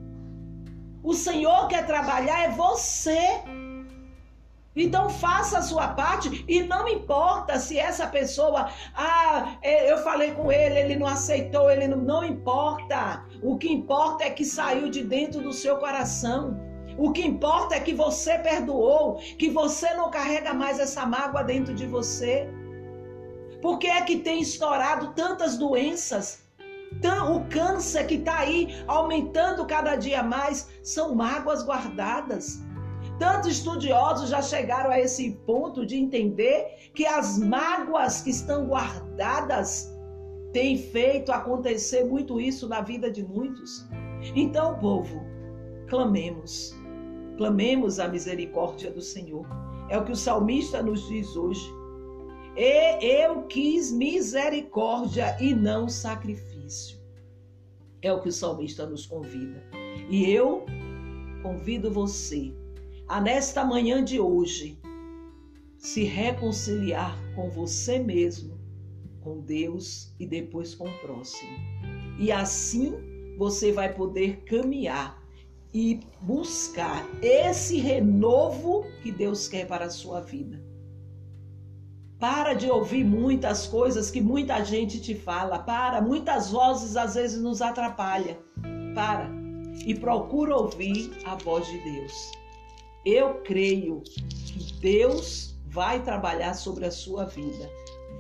O 1.04 1.14
Senhor 1.14 1.68
quer 1.68 1.86
trabalhar 1.86 2.46
é 2.46 2.50
você. 2.50 3.44
Então 4.76 5.10
faça 5.10 5.60
a 5.60 5.62
sua 5.62 5.90
parte 5.90 6.44
e 6.48 6.64
não 6.64 6.88
importa 6.88 7.60
se 7.60 7.78
essa 7.78 8.08
pessoa, 8.08 8.70
ah, 8.96 9.56
é, 9.62 9.92
eu 9.92 9.98
falei 10.00 10.32
com 10.32 10.52
ele, 10.52 10.80
ele 10.80 10.96
não 10.96 11.08
aceitou, 11.08 11.70
ele 11.70 11.88
não, 11.88 11.98
não 11.98 12.24
importa. 12.24 13.24
O 13.42 13.58
que 13.58 13.72
importa 13.72 14.24
é 14.24 14.32
que 14.32 14.44
saiu 14.44 14.90
de 14.90 15.04
dentro 15.04 15.42
do 15.42 15.54
seu 15.54 15.78
coração. 15.78 16.60
O 16.98 17.12
que 17.12 17.26
importa 17.26 17.76
é 17.76 17.80
que 17.80 17.94
você 17.94 18.38
perdoou, 18.40 19.16
que 19.38 19.50
você 19.50 19.94
não 19.94 20.10
carrega 20.10 20.54
mais 20.54 20.80
essa 20.80 21.06
mágoa 21.06 21.44
dentro 21.44 21.74
de 21.74 21.86
você. 21.86 22.48
Por 23.62 23.78
que 23.80 23.88
é 23.88 24.02
que 24.02 24.18
tem 24.18 24.42
estourado 24.42 25.14
tantas 25.14 25.58
doenças? 25.58 26.44
o 27.28 27.44
câncer 27.50 28.06
que 28.06 28.16
está 28.16 28.40
aí 28.40 28.84
aumentando 28.88 29.66
cada 29.66 29.96
dia 29.96 30.22
mais 30.22 30.70
são 30.84 31.16
mágoas 31.16 31.64
guardadas. 31.64 32.62
Tantos 33.20 33.52
estudiosos 33.52 34.30
já 34.30 34.42
chegaram 34.42 34.90
a 34.90 35.00
esse 35.00 35.32
ponto 35.46 35.86
de 35.86 35.96
entender 35.96 36.92
que 36.94 37.06
as 37.06 37.38
mágoas 37.38 38.22
que 38.22 38.32
estão 38.32 38.66
guardadas 38.66 39.94
têm 40.52 40.78
feito 40.78 41.32
acontecer 41.32 42.06
muito 42.06 42.40
isso 42.40 42.68
na 42.68 42.82
vida 42.82 43.12
de 43.12 43.24
muitos. 43.24 43.88
Então, 44.36 44.78
povo, 44.80 45.22
clamemos, 45.88 46.76
clamemos 47.38 48.00
a 48.00 48.08
misericórdia 48.08 48.92
do 48.92 49.02
Senhor. 49.02 49.46
É 49.90 49.98
o 49.98 50.06
que 50.06 50.12
o 50.12 50.16
salmista 50.16 50.82
nos 50.82 51.08
diz 51.08 51.36
hoje. 51.36 51.72
E 52.56 53.04
eu 53.06 53.44
quis 53.44 53.92
misericórdia 53.92 55.36
e 55.40 55.54
não 55.54 55.88
sacrifício. 55.90 57.00
É 58.02 58.12
o 58.12 58.22
que 58.22 58.30
o 58.30 58.34
salmista 58.34 58.86
nos 58.86 59.06
convida. 59.06 59.64
E 60.10 60.30
eu 60.32 60.66
convido 61.42 61.92
você 61.92 62.54
a 63.14 63.22
nesta 63.22 63.64
manhã 63.64 64.04
de 64.04 64.20
hoje 64.20 64.82
se 65.78 66.04
reconciliar 66.04 67.16
com 67.36 67.48
você 67.52 68.00
mesmo, 68.00 68.60
com 69.22 69.40
Deus 69.40 70.16
e 70.20 70.26
depois 70.26 70.74
com 70.74 70.90
o 70.90 71.00
próximo. 71.00 71.52
E 72.18 72.32
assim 72.32 72.92
você 73.38 73.72
vai 73.72 73.94
poder 73.94 74.44
caminhar 74.46 75.24
e 75.72 76.00
buscar 76.22 77.08
esse 77.22 77.78
renovo 77.78 78.84
que 79.04 79.12
Deus 79.12 79.48
quer 79.48 79.68
para 79.68 79.86
a 79.86 79.92
sua 79.92 80.20
vida. 80.20 80.60
Para 82.18 82.56
de 82.56 82.68
ouvir 82.68 83.04
muitas 83.04 83.68
coisas 83.68 84.10
que 84.10 84.22
muita 84.22 84.64
gente 84.64 85.00
te 85.00 85.14
fala. 85.14 85.60
Para, 85.60 86.02
muitas 86.02 86.50
vozes 86.50 86.98
às 86.98 87.14
vezes 87.14 87.40
nos 87.40 87.62
atrapalham. 87.62 88.38
Para 88.96 89.30
e 89.86 89.94
procura 89.94 90.58
ouvir 90.58 91.12
a 91.26 91.36
voz 91.36 91.68
de 91.68 91.78
Deus. 91.78 92.43
Eu 93.06 93.36
creio 93.44 94.02
que 94.46 94.74
Deus 94.80 95.56
vai 95.68 96.02
trabalhar 96.02 96.54
sobre 96.54 96.86
a 96.86 96.92
sua 96.92 97.26
vida, 97.26 97.70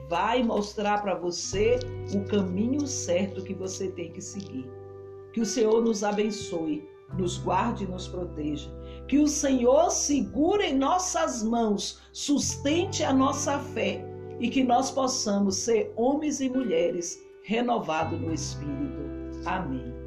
vai 0.09 0.43
mostrar 0.43 1.01
para 1.01 1.15
você 1.15 1.79
o 2.13 2.25
caminho 2.25 2.85
certo 2.85 3.43
que 3.43 3.53
você 3.53 3.89
tem 3.91 4.11
que 4.11 4.21
seguir. 4.21 4.69
Que 5.31 5.39
o 5.39 5.45
Senhor 5.45 5.81
nos 5.81 6.03
abençoe, 6.03 6.87
nos 7.17 7.37
guarde 7.37 7.85
e 7.85 7.87
nos 7.87 8.07
proteja. 8.07 8.69
Que 9.07 9.19
o 9.19 9.27
Senhor 9.27 9.89
segure 9.89 10.65
em 10.65 10.77
nossas 10.77 11.43
mãos, 11.43 12.01
sustente 12.11 13.03
a 13.03 13.13
nossa 13.13 13.59
fé 13.59 14.03
e 14.39 14.49
que 14.49 14.63
nós 14.63 14.91
possamos 14.91 15.55
ser 15.55 15.93
homens 15.95 16.41
e 16.41 16.49
mulheres 16.49 17.23
renovados 17.43 18.19
no 18.19 18.33
Espírito. 18.33 19.01
Amém. 19.45 20.02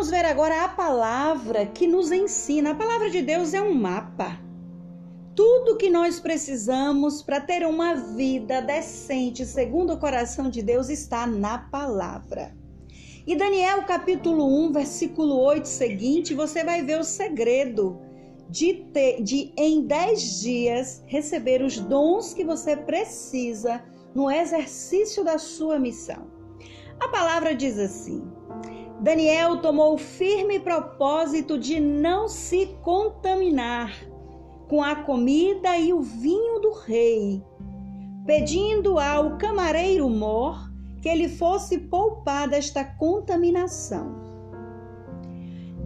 Vamos 0.00 0.12
ver 0.12 0.24
agora 0.24 0.64
a 0.64 0.68
palavra 0.68 1.66
que 1.66 1.86
nos 1.86 2.10
ensina. 2.10 2.70
A 2.70 2.74
palavra 2.74 3.10
de 3.10 3.20
Deus 3.20 3.52
é 3.52 3.60
um 3.60 3.74
mapa. 3.74 4.40
Tudo 5.36 5.76
que 5.76 5.90
nós 5.90 6.18
precisamos 6.18 7.20
para 7.20 7.38
ter 7.38 7.66
uma 7.66 7.94
vida 7.94 8.62
decente, 8.62 9.44
segundo 9.44 9.92
o 9.92 9.98
coração 9.98 10.48
de 10.48 10.62
Deus, 10.62 10.88
está 10.88 11.26
na 11.26 11.58
palavra. 11.58 12.56
E 13.26 13.36
Daniel 13.36 13.82
capítulo 13.82 14.46
1, 14.68 14.72
versículo 14.72 15.38
8 15.38 15.68
seguinte, 15.68 16.32
você 16.32 16.64
vai 16.64 16.82
ver 16.82 16.98
o 16.98 17.04
segredo 17.04 18.00
de, 18.48 18.72
ter, 18.94 19.22
de 19.22 19.52
em 19.54 19.86
10 19.86 20.40
dias 20.40 21.04
receber 21.08 21.60
os 21.60 21.78
dons 21.78 22.32
que 22.32 22.42
você 22.42 22.74
precisa 22.74 23.84
no 24.14 24.30
exercício 24.30 25.22
da 25.22 25.36
sua 25.36 25.78
missão. 25.78 26.26
A 26.98 27.08
palavra 27.08 27.54
diz 27.54 27.78
assim: 27.78 28.39
Daniel 29.00 29.62
tomou 29.62 29.94
o 29.94 29.98
firme 29.98 30.60
propósito 30.60 31.58
de 31.58 31.80
não 31.80 32.28
se 32.28 32.66
contaminar 32.82 33.94
com 34.68 34.82
a 34.82 34.94
comida 34.94 35.78
e 35.78 35.90
o 35.90 36.02
vinho 36.02 36.60
do 36.60 36.70
rei, 36.72 37.42
pedindo 38.26 38.98
ao 38.98 39.38
camareiro 39.38 40.08
Mor 40.08 40.70
que 41.00 41.08
ele 41.08 41.30
fosse 41.30 41.78
poupar 41.78 42.46
desta 42.46 42.84
contaminação. 42.84 44.20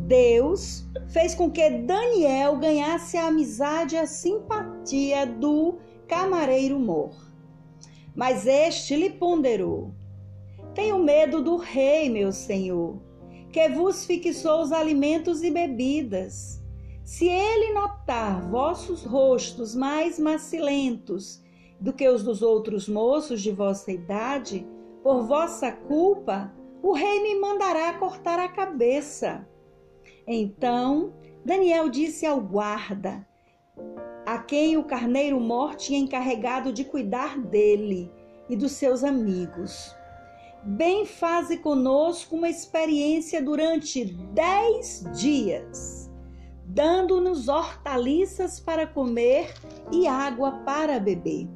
Deus 0.08 0.84
fez 1.06 1.36
com 1.36 1.48
que 1.48 1.70
Daniel 1.70 2.58
ganhasse 2.58 3.16
a 3.16 3.28
amizade 3.28 3.94
e 3.94 3.98
a 3.98 4.06
simpatia 4.08 5.24
do 5.24 5.76
camareiro 6.08 6.80
Mor. 6.80 7.14
Mas 8.12 8.44
este 8.44 8.96
lhe 8.96 9.10
ponderou: 9.10 9.92
tenho 10.74 10.98
medo 10.98 11.40
do 11.40 11.56
rei, 11.56 12.10
meu 12.10 12.32
senhor, 12.32 13.03
que 13.54 13.68
vos 13.68 14.04
fixou 14.04 14.62
os 14.62 14.72
alimentos 14.72 15.44
e 15.44 15.48
bebidas. 15.48 16.60
Se 17.04 17.28
ele 17.28 17.72
notar 17.72 18.42
vossos 18.50 19.04
rostos 19.04 19.76
mais 19.76 20.18
macilentos 20.18 21.40
do 21.78 21.92
que 21.92 22.08
os 22.08 22.24
dos 22.24 22.42
outros 22.42 22.88
moços 22.88 23.40
de 23.40 23.52
vossa 23.52 23.92
idade, 23.92 24.66
por 25.04 25.22
vossa 25.22 25.70
culpa, 25.70 26.52
o 26.82 26.92
rei 26.94 27.22
me 27.22 27.36
mandará 27.36 27.96
cortar 27.96 28.40
a 28.40 28.48
cabeça. 28.48 29.48
Então 30.26 31.14
Daniel 31.44 31.88
disse 31.88 32.26
ao 32.26 32.40
guarda, 32.40 33.24
a 34.26 34.36
quem 34.36 34.76
o 34.76 34.82
carneiro 34.82 35.38
morto 35.38 35.84
tinha 35.84 36.00
encarregado 36.00 36.72
de 36.72 36.84
cuidar 36.84 37.38
dele 37.38 38.10
e 38.50 38.56
dos 38.56 38.72
seus 38.72 39.04
amigos 39.04 39.94
bem 40.66 41.04
faze 41.04 41.58
conosco 41.58 42.36
uma 42.36 42.48
experiência 42.48 43.42
durante 43.42 44.04
dez 44.32 45.04
dias, 45.14 46.10
dando-nos 46.64 47.48
hortaliças 47.48 48.58
para 48.58 48.86
comer 48.86 49.52
e 49.92 50.06
água 50.06 50.52
para 50.64 50.98
beber. 50.98 51.46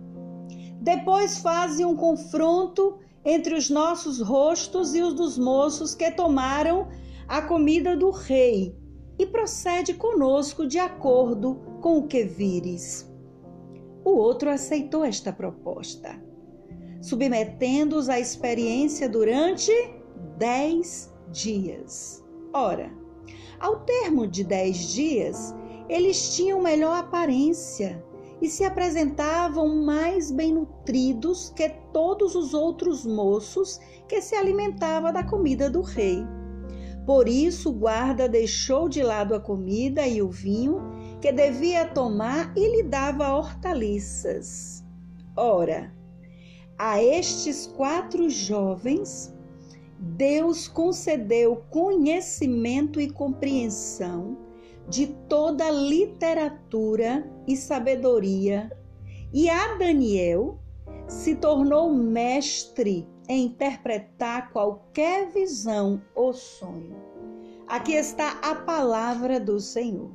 Depois 0.80 1.38
faze 1.38 1.84
um 1.84 1.96
confronto 1.96 2.98
entre 3.24 3.54
os 3.54 3.70
nossos 3.70 4.20
rostos 4.20 4.94
e 4.94 5.02
os 5.02 5.14
dos 5.14 5.38
moços 5.38 5.94
que 5.94 6.10
tomaram 6.10 6.88
a 7.26 7.42
comida 7.42 7.96
do 7.96 8.10
rei 8.10 8.76
e 9.18 9.26
procede 9.26 9.94
conosco 9.94 10.66
de 10.66 10.78
acordo 10.78 11.56
com 11.80 11.98
o 11.98 12.06
que 12.06 12.24
vires. 12.24 13.10
O 14.04 14.10
outro 14.10 14.50
aceitou 14.50 15.04
esta 15.04 15.32
proposta 15.32 16.27
submetendo-os 17.00 18.08
à 18.08 18.18
experiência 18.18 19.08
durante 19.08 19.72
dez 20.36 21.12
dias. 21.30 22.24
Ora, 22.52 22.92
ao 23.60 23.80
termo 23.80 24.26
de 24.26 24.44
dez 24.44 24.92
dias, 24.92 25.54
eles 25.88 26.34
tinham 26.36 26.62
melhor 26.62 26.96
aparência 26.96 28.04
e 28.40 28.48
se 28.48 28.64
apresentavam 28.64 29.82
mais 29.84 30.30
bem 30.30 30.54
nutridos 30.54 31.52
que 31.56 31.68
todos 31.92 32.34
os 32.34 32.54
outros 32.54 33.04
moços 33.04 33.80
que 34.06 34.20
se 34.20 34.34
alimentavam 34.34 35.12
da 35.12 35.24
comida 35.24 35.68
do 35.68 35.82
rei. 35.82 36.24
Por 37.04 37.28
isso, 37.28 37.70
o 37.70 37.72
guarda 37.72 38.28
deixou 38.28 38.88
de 38.88 39.02
lado 39.02 39.34
a 39.34 39.40
comida 39.40 40.06
e 40.06 40.20
o 40.20 40.30
vinho 40.30 40.80
que 41.20 41.32
devia 41.32 41.86
tomar 41.86 42.52
e 42.54 42.76
lhe 42.76 42.82
dava 42.82 43.34
hortaliças. 43.34 44.84
Ora, 45.34 45.92
a 46.78 47.02
estes 47.02 47.66
quatro 47.66 48.30
jovens, 48.30 49.34
Deus 49.98 50.68
concedeu 50.68 51.64
conhecimento 51.70 53.00
e 53.00 53.10
compreensão 53.10 54.38
de 54.88 55.08
toda 55.28 55.68
literatura 55.70 57.28
e 57.46 57.56
sabedoria, 57.56 58.70
e 59.34 59.50
a 59.50 59.74
Daniel 59.74 60.58
se 61.08 61.34
tornou 61.34 61.92
mestre 61.92 63.06
em 63.28 63.46
interpretar 63.46 64.50
qualquer 64.52 65.30
visão 65.30 66.00
ou 66.14 66.32
sonho. 66.32 66.96
Aqui 67.66 67.92
está 67.92 68.38
a 68.40 68.54
palavra 68.54 69.38
do 69.38 69.60
Senhor. 69.60 70.10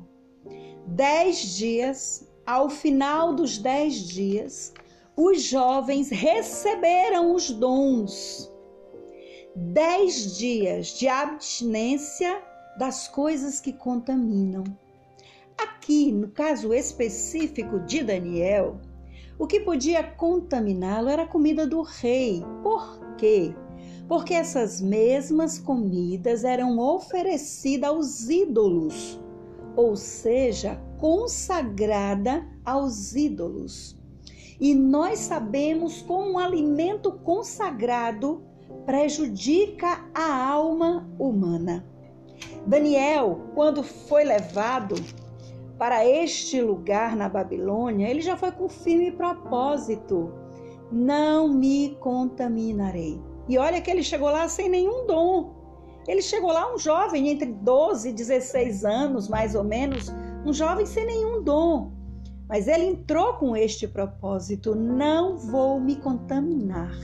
Dez 0.86 1.56
dias, 1.56 2.28
ao 2.44 2.68
final 2.68 3.32
dos 3.34 3.58
dez 3.58 3.94
dias, 3.94 4.72
os 5.16 5.42
jovens 5.42 6.10
receberam 6.10 7.34
os 7.34 7.50
dons. 7.50 8.52
Dez 9.54 10.36
dias 10.36 10.88
de 10.98 11.06
abstinência 11.06 12.42
das 12.76 13.06
coisas 13.06 13.60
que 13.60 13.72
contaminam. 13.72 14.64
Aqui, 15.56 16.10
no 16.10 16.28
caso 16.28 16.74
específico 16.74 17.78
de 17.80 18.02
Daniel, 18.02 18.80
o 19.38 19.46
que 19.46 19.60
podia 19.60 20.02
contaminá-lo 20.02 21.08
era 21.08 21.22
a 21.22 21.28
comida 21.28 21.64
do 21.64 21.82
rei. 21.82 22.42
Por 22.62 23.14
quê? 23.16 23.54
Porque 24.08 24.34
essas 24.34 24.80
mesmas 24.80 25.58
comidas 25.58 26.42
eram 26.42 26.80
oferecidas 26.80 27.88
aos 27.88 28.28
ídolos, 28.28 29.20
ou 29.76 29.94
seja, 29.94 30.80
consagrada 30.98 32.44
aos 32.64 33.14
ídolos. 33.14 33.96
E 34.60 34.74
nós 34.74 35.18
sabemos 35.18 36.02
como 36.02 36.32
um 36.32 36.38
alimento 36.38 37.12
consagrado 37.12 38.42
prejudica 38.86 40.04
a 40.14 40.48
alma 40.48 41.08
humana. 41.18 41.84
Daniel, 42.66 43.40
quando 43.54 43.82
foi 43.82 44.24
levado 44.24 44.94
para 45.78 46.06
este 46.06 46.60
lugar 46.60 47.16
na 47.16 47.28
Babilônia, 47.28 48.08
ele 48.08 48.20
já 48.20 48.36
foi 48.36 48.52
com 48.52 48.68
firme 48.68 49.10
propósito: 49.12 50.32
não 50.90 51.48
me 51.48 51.96
contaminarei. 52.00 53.20
E 53.48 53.58
olha 53.58 53.80
que 53.80 53.90
ele 53.90 54.02
chegou 54.02 54.30
lá 54.30 54.48
sem 54.48 54.68
nenhum 54.68 55.06
dom. 55.06 55.52
Ele 56.06 56.22
chegou 56.22 56.52
lá 56.52 56.72
um 56.72 56.78
jovem 56.78 57.28
entre 57.28 57.50
12 57.50 58.10
e 58.10 58.12
16 58.12 58.84
anos, 58.84 59.28
mais 59.28 59.54
ou 59.54 59.64
menos, 59.64 60.12
um 60.44 60.52
jovem 60.52 60.84
sem 60.84 61.06
nenhum 61.06 61.42
dom. 61.42 61.92
Mas 62.48 62.68
ele 62.68 62.84
entrou 62.84 63.34
com 63.34 63.56
este 63.56 63.88
propósito: 63.88 64.74
não 64.74 65.36
vou 65.36 65.80
me 65.80 65.96
contaminar, 65.96 66.94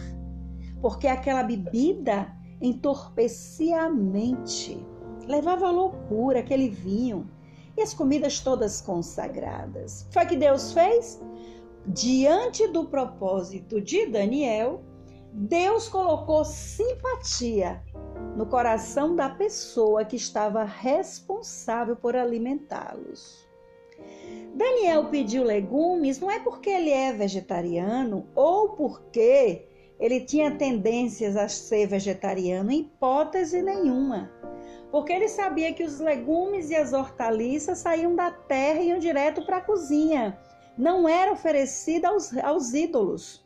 porque 0.81 1.07
aquela 1.07 1.43
bebida 1.43 2.31
entorpecia 2.61 3.83
a 3.83 3.91
mente, 3.91 4.87
levava 5.27 5.69
à 5.69 5.71
loucura 5.71 6.41
aquele 6.41 6.69
vinho 6.69 7.29
e 7.77 7.83
as 7.83 7.95
comidas 7.95 8.41
todas 8.41 8.81
consagradas. 8.81 10.07
Foi 10.11 10.27
que 10.27 10.37
Deus 10.37 10.73
fez? 10.73 11.21
Diante 11.87 12.69
do 12.69 12.85
propósito 12.85 13.81
de 13.81 14.07
Daniel, 14.07 14.83
Deus 15.33 15.89
colocou 15.89 16.45
simpatia 16.45 17.83
no 18.37 18.45
coração 18.47 19.17
da 19.17 19.31
pessoa 19.31 20.05
que 20.05 20.17
estava 20.17 20.65
responsável 20.65 21.97
por 21.97 22.15
alimentá-los. 22.15 23.50
Daniel 24.55 25.07
pediu 25.07 25.45
legumes 25.45 26.19
não 26.19 26.31
é 26.31 26.39
porque 26.41 26.69
ele 26.69 26.91
é 26.91 27.13
vegetariano 27.13 28.27
ou 28.35 28.71
porque 28.71 29.67
ele 29.99 30.21
tinha 30.21 30.51
tendências 30.51 31.37
a 31.37 31.47
ser 31.49 31.87
vegetariano, 31.87 32.73
hipótese 32.73 33.63
nenhuma. 33.63 34.31
Porque 34.91 35.13
ele 35.13 35.29
sabia 35.29 35.73
que 35.73 35.85
os 35.85 36.01
legumes 36.01 36.71
e 36.71 36.75
as 36.75 36.93
hortaliças 36.93 37.79
saíam 37.79 38.17
da 38.17 38.31
terra 38.31 38.81
e 38.81 38.89
iam 38.89 38.99
direto 38.99 39.45
para 39.45 39.59
a 39.59 39.61
cozinha. 39.61 40.39
Não 40.77 41.09
era 41.09 41.31
oferecida 41.33 42.09
aos, 42.09 42.37
aos 42.39 42.73
ídolos. 42.73 43.45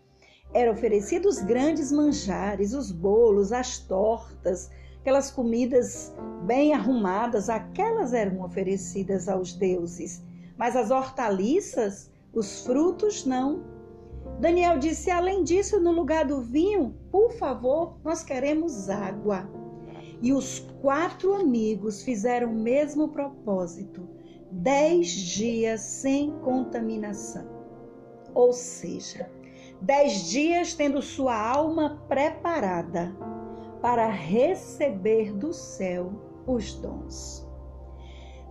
Era 0.54 0.70
oferecido 0.70 1.28
os 1.28 1.42
grandes 1.42 1.90
manjares, 1.90 2.72
os 2.72 2.92
bolos, 2.92 3.52
as 3.52 3.78
tortas, 3.78 4.70
aquelas 5.00 5.30
comidas 5.30 6.14
bem 6.46 6.72
arrumadas, 6.72 7.50
aquelas 7.50 8.14
eram 8.14 8.42
oferecidas 8.42 9.28
aos 9.28 9.52
deuses. 9.52 10.22
Mas 10.56 10.76
as 10.76 10.90
hortaliças, 10.90 12.10
os 12.32 12.64
frutos, 12.64 13.24
não. 13.24 13.64
Daniel 14.40 14.78
disse: 14.78 15.10
além 15.10 15.42
disso, 15.42 15.80
no 15.80 15.92
lugar 15.92 16.24
do 16.24 16.40
vinho, 16.40 16.94
por 17.10 17.32
favor, 17.32 17.98
nós 18.04 18.22
queremos 18.22 18.88
água. 18.88 19.48
E 20.22 20.32
os 20.32 20.60
quatro 20.80 21.34
amigos 21.34 22.02
fizeram 22.02 22.50
o 22.50 22.54
mesmo 22.54 23.08
propósito: 23.08 24.08
dez 24.50 25.08
dias 25.08 25.80
sem 25.80 26.30
contaminação. 26.40 27.46
Ou 28.34 28.52
seja, 28.52 29.30
dez 29.80 30.30
dias 30.30 30.74
tendo 30.74 31.02
sua 31.02 31.36
alma 31.36 32.02
preparada 32.08 33.14
para 33.80 34.08
receber 34.08 35.32
do 35.32 35.52
céu 35.52 36.10
os 36.46 36.74
dons. 36.74 37.43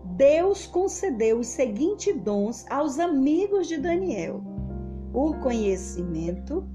Deus 0.05 0.67
concedeu 0.67 1.39
os 1.39 1.48
seguintes 1.48 2.15
dons 2.22 2.65
aos 2.69 3.00
amigos 3.00 3.67
de 3.67 3.77
Daniel: 3.77 4.43
o 5.13 5.33
conhecimento 5.36 6.67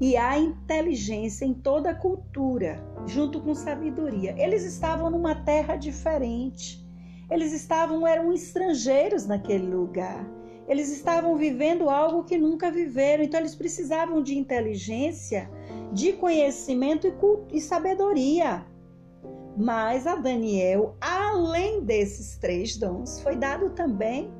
e 0.00 0.16
a 0.16 0.38
inteligência 0.38 1.44
em 1.44 1.54
toda 1.54 1.90
a 1.90 1.94
cultura, 1.94 2.82
junto 3.06 3.40
com 3.40 3.54
sabedoria. 3.54 4.34
Eles 4.38 4.64
estavam 4.64 5.10
numa 5.10 5.34
terra 5.34 5.76
diferente. 5.76 6.86
Eles 7.30 7.52
estavam 7.52 8.06
eram 8.06 8.32
estrangeiros 8.32 9.26
naquele 9.26 9.66
lugar. 9.66 10.24
Eles 10.68 10.90
estavam 10.90 11.36
vivendo 11.36 11.88
algo 11.88 12.24
que 12.24 12.36
nunca 12.36 12.70
viveram, 12.70 13.24
então 13.24 13.40
eles 13.40 13.54
precisavam 13.54 14.22
de 14.22 14.36
inteligência, 14.36 15.50
de 15.92 16.12
conhecimento 16.12 17.06
e, 17.06 17.56
e 17.56 17.60
sabedoria. 17.60 18.64
Mas 19.56 20.06
a 20.06 20.16
Daniel, 20.16 20.96
além 21.00 21.82
desses 21.82 22.36
três 22.36 22.76
dons, 22.76 23.20
foi 23.22 23.36
dado 23.36 23.70
também 23.70 24.30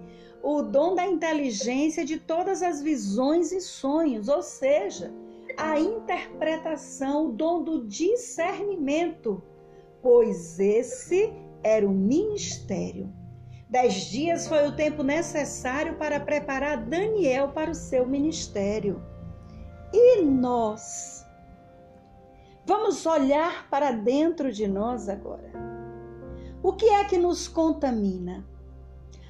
o 0.43 0.63
dom 0.63 0.95
da 0.95 1.07
inteligência 1.07 2.05
de 2.05 2.19
todas 2.19 2.63
as 2.63 2.83
visões 2.83 3.51
e 3.51 3.61
sonhos, 3.61 4.29
ou 4.29 4.43
seja, 4.43 5.13
a 5.57 5.81
interpretação, 5.81 7.29
o 7.29 7.33
dom 7.33 7.63
do 7.63 7.87
discernimento, 7.87 9.43
pois 10.03 10.61
esse 10.61 11.33
era 11.63 11.87
o 11.87 11.91
ministério. 11.91 13.13
Dez 13.69 13.95
dias 14.11 14.47
foi 14.47 14.69
o 14.69 14.77
tempo 14.77 15.03
necessário 15.03 15.97
para 15.97 16.21
preparar 16.21 16.85
Daniel 16.85 17.49
para 17.49 17.71
o 17.71 17.75
seu 17.75 18.07
ministério. 18.07 19.03
E 19.93 20.23
nós? 20.23 21.26
Vamos 22.67 23.07
olhar 23.07 23.71
para 23.71 23.93
dentro 23.93 24.51
de 24.51 24.67
nós 24.67 25.09
agora. 25.09 25.53
O 26.61 26.73
que 26.73 26.87
é 26.87 27.05
que 27.05 27.17
nos 27.17 27.47
contamina? 27.47 28.45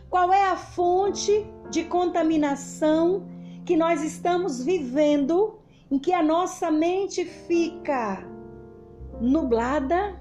Qual 0.08 0.32
é 0.32 0.48
a 0.48 0.56
fonte 0.56 1.46
de 1.70 1.84
contaminação 1.84 3.28
que 3.66 3.76
nós 3.76 4.02
estamos 4.02 4.64
vivendo 4.64 5.58
em 5.90 5.98
que 5.98 6.14
a 6.14 6.22
nossa 6.22 6.70
mente 6.70 7.26
fica 7.26 8.26
nublada, 9.20 10.18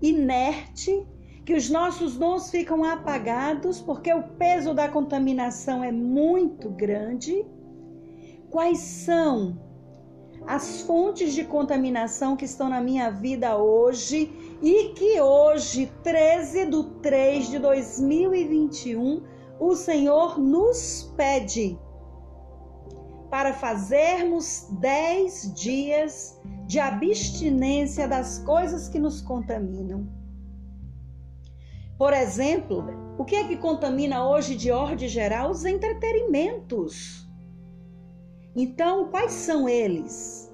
inerte, 0.00 1.04
que 1.44 1.54
os 1.54 1.68
nossos 1.68 2.16
dons 2.16 2.48
ficam 2.48 2.84
apagados 2.84 3.80
porque 3.80 4.14
o 4.14 4.22
peso 4.22 4.72
da 4.72 4.88
contaminação 4.88 5.82
é 5.82 5.90
muito 5.90 6.70
grande? 6.70 7.44
Quais 8.50 8.78
são 8.78 9.71
as 10.46 10.82
fontes 10.82 11.34
de 11.34 11.44
contaminação 11.44 12.36
que 12.36 12.44
estão 12.44 12.68
na 12.68 12.80
minha 12.80 13.10
vida 13.10 13.56
hoje 13.56 14.30
e 14.60 14.90
que 14.90 15.20
hoje, 15.20 15.92
13 16.02 16.66
de 16.66 16.84
3 17.00 17.50
de 17.50 17.58
2021, 17.58 19.22
o 19.58 19.74
Senhor 19.74 20.38
nos 20.38 21.12
pede 21.16 21.78
para 23.30 23.54
fazermos 23.54 24.68
10 24.80 25.54
dias 25.54 26.38
de 26.66 26.78
abstinência 26.78 28.06
das 28.06 28.38
coisas 28.40 28.88
que 28.88 28.98
nos 28.98 29.20
contaminam. 29.20 30.06
Por 31.96 32.12
exemplo, 32.12 32.84
o 33.16 33.24
que 33.24 33.36
é 33.36 33.46
que 33.46 33.56
contamina 33.56 34.28
hoje 34.28 34.56
de 34.56 34.70
ordem 34.70 35.08
geral? 35.08 35.50
Os 35.50 35.64
entretenimentos 35.64 37.28
então, 38.54 39.08
quais 39.08 39.32
são 39.32 39.68
eles? 39.68 40.52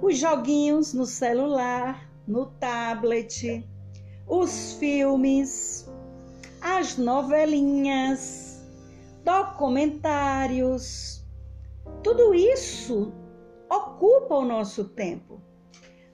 Os 0.00 0.16
joguinhos 0.16 0.94
no 0.94 1.04
celular, 1.04 2.08
no 2.26 2.46
tablet, 2.46 3.68
os 4.28 4.74
filmes, 4.74 5.90
as 6.60 6.96
novelinhas, 6.96 8.62
documentários. 9.24 11.24
Tudo 12.02 12.32
isso 12.32 13.12
ocupa 13.68 14.36
o 14.36 14.44
nosso 14.44 14.84
tempo. 14.84 15.40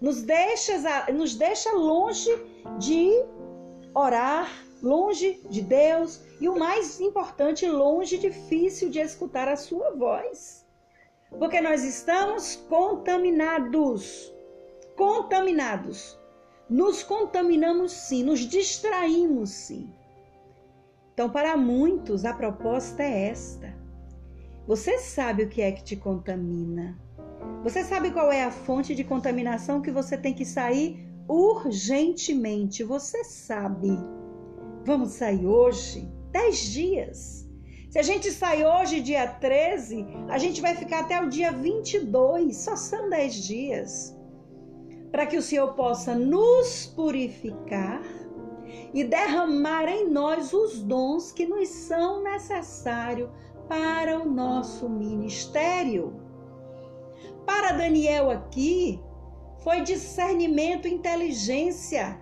Nos 0.00 0.22
deixa, 0.22 1.10
nos 1.12 1.34
deixa 1.34 1.70
longe 1.72 2.30
de 2.78 3.10
orar, 3.94 4.50
longe 4.82 5.40
de 5.50 5.60
Deus 5.60 6.22
e 6.40 6.48
o 6.48 6.58
mais 6.58 7.00
importante, 7.00 7.66
longe 7.66 8.18
difícil 8.18 8.88
de 8.88 9.00
escutar 9.00 9.48
a 9.48 9.56
sua 9.56 9.90
voz. 9.90 10.55
Porque 11.30 11.60
nós 11.60 11.84
estamos 11.84 12.56
contaminados. 12.68 14.32
Contaminados. 14.96 16.18
Nos 16.68 17.02
contaminamos 17.02 17.92
sim, 17.92 18.24
nos 18.24 18.40
distraímos 18.40 19.50
sim. 19.50 19.92
Então, 21.14 21.30
para 21.30 21.56
muitos, 21.56 22.24
a 22.24 22.34
proposta 22.34 23.02
é 23.02 23.28
esta. 23.28 23.74
Você 24.66 24.98
sabe 24.98 25.44
o 25.44 25.48
que 25.48 25.62
é 25.62 25.72
que 25.72 25.84
te 25.84 25.96
contamina. 25.96 26.98
Você 27.62 27.84
sabe 27.84 28.10
qual 28.10 28.32
é 28.32 28.42
a 28.44 28.50
fonte 28.50 28.94
de 28.94 29.04
contaminação 29.04 29.80
que 29.80 29.90
você 29.90 30.18
tem 30.18 30.34
que 30.34 30.44
sair 30.44 31.08
urgentemente. 31.28 32.82
Você 32.82 33.24
sabe. 33.24 33.90
Vamos 34.84 35.12
sair 35.12 35.46
hoje? 35.46 36.08
Dez 36.32 36.58
dias. 36.58 37.45
Se 37.96 38.00
a 38.00 38.02
gente 38.02 38.30
sai 38.30 38.62
hoje, 38.62 39.00
dia 39.00 39.26
13, 39.26 40.06
a 40.28 40.36
gente 40.36 40.60
vai 40.60 40.76
ficar 40.76 41.00
até 41.00 41.18
o 41.18 41.30
dia 41.30 41.50
22, 41.50 42.54
só 42.54 42.76
são 42.76 43.08
10 43.08 43.34
dias. 43.46 44.14
Para 45.10 45.24
que 45.24 45.38
o 45.38 45.40
Senhor 45.40 45.72
possa 45.72 46.14
nos 46.14 46.92
purificar 46.94 48.02
e 48.92 49.02
derramar 49.02 49.88
em 49.88 50.10
nós 50.10 50.52
os 50.52 50.82
dons 50.82 51.32
que 51.32 51.46
nos 51.46 51.70
são 51.70 52.22
necessários 52.22 53.30
para 53.66 54.20
o 54.20 54.30
nosso 54.30 54.90
ministério. 54.90 56.20
Para 57.46 57.72
Daniel 57.72 58.30
aqui, 58.30 59.00
foi 59.60 59.80
discernimento, 59.80 60.86
inteligência 60.86 62.20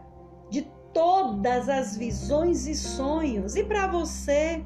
de 0.49 0.71
todas 0.93 1.69
as 1.69 1.97
visões 1.97 2.69
e 2.69 2.77
sonhos. 2.77 3.57
E 3.57 3.65
para 3.65 3.89
você, 3.89 4.65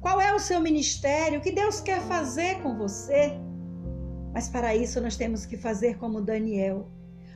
qual 0.00 0.20
é 0.20 0.34
o 0.34 0.38
seu 0.38 0.60
ministério? 0.60 1.38
O 1.38 1.42
que 1.42 1.50
Deus 1.50 1.80
quer 1.80 2.00
fazer 2.02 2.62
com 2.62 2.76
você? 2.76 3.32
Mas 4.32 4.48
para 4.48 4.74
isso 4.74 5.00
nós 5.00 5.16
temos 5.16 5.44
que 5.44 5.56
fazer 5.56 5.98
como 5.98 6.20
Daniel, 6.20 6.86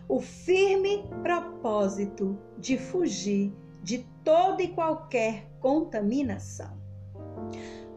o 0.09 0.20
firme 0.20 1.05
propósito 1.22 2.38
de 2.59 2.79
fugir 2.79 3.53
de 3.83 4.07
toda 4.22 4.62
e 4.62 4.68
qualquer 4.68 5.48
contaminação. 5.61 6.81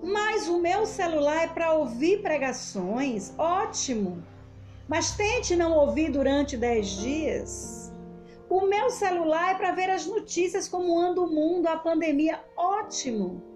Mas 0.02 0.48
o 0.48 0.60
meu 0.60 0.86
celular 0.86 1.44
é 1.44 1.48
para 1.48 1.74
ouvir 1.74 2.22
pregações, 2.22 3.34
ótimo. 3.38 4.24
Mas 4.88 5.16
tente 5.16 5.56
não 5.56 5.74
ouvir 5.74 6.12
durante 6.12 6.56
10 6.58 6.88
dias. 6.88 7.94
O 8.50 8.62
meu 8.62 8.90
celular 8.90 9.52
é 9.52 9.56
para 9.56 9.72
ver 9.72 9.90
as 9.90 10.06
notícias, 10.06 10.68
como 10.68 11.00
anda 11.00 11.22
o 11.22 11.28
mundo, 11.28 11.68
a 11.68 11.78
pandemia, 11.78 12.40
ótimo. 12.56 13.55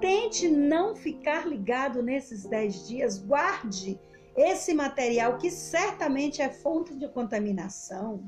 Tente 0.00 0.48
não 0.48 0.94
ficar 0.94 1.46
ligado 1.46 2.02
nesses 2.02 2.44
10 2.44 2.88
dias, 2.88 3.18
guarde 3.18 4.00
esse 4.36 4.72
material 4.72 5.36
que 5.38 5.50
certamente 5.50 6.40
é 6.40 6.48
fonte 6.48 6.94
de 6.94 7.08
contaminação. 7.08 8.22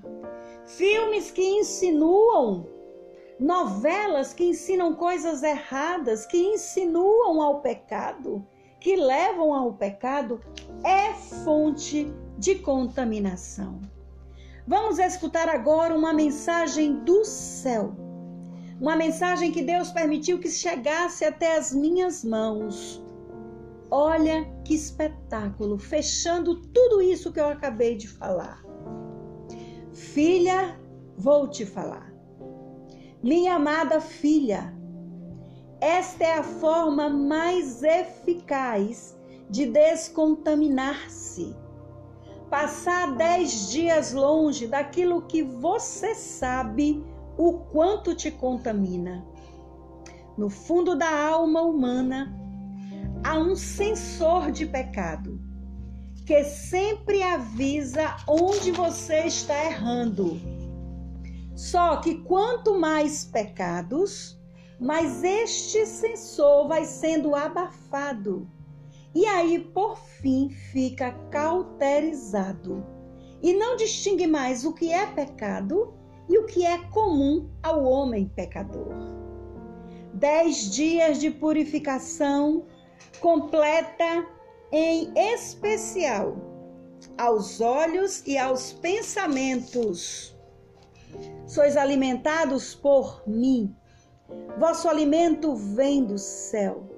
Filmes 0.67 1.31
que 1.31 1.43
insinuam 1.43 2.67
novelas 3.39 4.33
que 4.33 4.45
ensinam 4.45 4.95
coisas 4.95 5.43
erradas, 5.43 6.27
que 6.27 6.37
insinuam 6.37 7.41
ao 7.43 7.61
pecado, 7.61 8.47
que 8.79 8.97
levam 8.97 9.55
ao 9.55 9.73
pecado, 9.73 10.41
é 10.85 11.13
fonte 11.45 12.13
de 12.39 12.57
contaminação. 12.57 13.81
Vamos 14.67 14.99
escutar 14.99 15.49
agora 15.49 15.95
uma 15.95 16.13
mensagem 16.13 17.03
do 17.05 17.25
céu. 17.25 18.12
Uma 18.83 18.97
mensagem 18.97 19.53
que 19.53 19.63
Deus 19.63 19.93
permitiu 19.93 20.41
que 20.41 20.51
chegasse 20.51 21.25
até 21.25 21.57
as 21.57 21.73
minhas 21.73 22.25
mãos. 22.25 23.01
Olha 23.89 24.45
que 24.65 24.75
espetáculo, 24.75 25.79
fechando 25.79 26.61
tudo 26.61 27.01
isso 27.01 27.33
que 27.33 27.39
eu 27.39 27.47
acabei 27.47 27.95
de 27.95 28.09
falar. 28.09 28.61
Filha, 29.93 30.81
vou 31.17 31.47
te 31.47 31.65
falar. 31.65 32.13
Minha 33.23 33.55
amada 33.55 34.01
filha, 34.01 34.77
esta 35.81 36.25
é 36.25 36.39
a 36.39 36.43
forma 36.43 37.09
mais 37.09 37.85
eficaz 37.85 39.17
de 39.49 39.65
descontaminar-se. 39.67 41.55
Passar 42.51 43.15
dez 43.15 43.71
dias 43.71 44.13
longe 44.13 44.67
daquilo 44.67 45.23
que 45.23 45.45
você 45.45 46.17
sabe 46.17 47.12
o 47.37 47.55
quanto 47.71 48.15
te 48.15 48.31
contamina. 48.31 49.25
No 50.37 50.49
fundo 50.49 50.97
da 50.97 51.29
alma 51.29 51.63
humana 51.63 52.35
há 53.25 53.39
um 53.39 53.55
sensor 53.55 54.51
de 54.51 54.67
pecado 54.67 55.41
que 56.27 56.45
sempre 56.45 57.23
avisa 57.23 58.17
onde 58.27 58.71
você 58.71 59.27
está 59.27 59.65
errando 59.65 60.41
só 61.55 61.99
que 61.99 62.17
quanto 62.17 62.79
mais 62.79 63.25
pecados, 63.25 64.39
mais 64.81 65.23
este 65.23 65.87
sensor 65.87 66.67
vai 66.67 66.85
sendo 66.85 67.35
abafado. 67.35 68.51
E 69.15 69.27
aí, 69.27 69.59
por 69.59 69.97
fim, 69.97 70.49
fica 70.73 71.13
cauterizado. 71.31 72.85
E 73.43 73.53
não 73.53 73.77
distingue 73.77 74.27
mais 74.27 74.65
o 74.65 74.73
que 74.73 74.91
é 74.91 75.07
pecado 75.07 75.95
e 76.29 76.39
o 76.39 76.47
que 76.47 76.65
é 76.65 76.79
comum 76.91 77.49
ao 77.63 77.85
homem 77.85 78.27
pecador. 78.29 78.95
Dez 80.15 80.71
dias 80.71 81.19
de 81.19 81.31
purificação 81.31 82.65
completa 83.21 84.27
em 84.71 85.13
especial 85.17 86.37
aos 87.19 87.61
olhos 87.61 88.23
e 88.27 88.39
aos 88.39 88.73
pensamentos 88.73 90.33
Sois 91.47 91.77
alimentados 91.77 92.75
por 92.75 93.23
mim. 93.27 93.75
Vosso 94.59 94.89
alimento 94.89 95.55
vem 95.55 96.05
do 96.05 96.19
céu. 96.19 96.89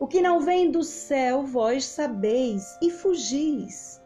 O 0.00 0.06
que 0.06 0.22
não 0.22 0.40
vem 0.40 0.70
do 0.70 0.82
céu, 0.82 1.42
vós 1.44 1.84
sabeis 1.84 2.64
e 2.82 2.90
fugis. 2.90 4.00